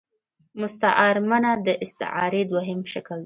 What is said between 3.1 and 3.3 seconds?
دﺉ.